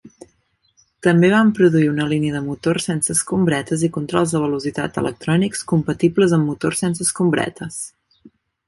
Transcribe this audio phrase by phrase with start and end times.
[1.07, 6.37] També van produir una línia de motors sense escombretes i controls de velocitat electrònics compatibles
[6.41, 7.81] amb motors sense escombretes.